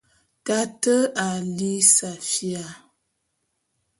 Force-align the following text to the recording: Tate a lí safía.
Tate 0.45 0.95
a 1.25 1.27
lí 1.57 1.73
safía. 1.95 2.65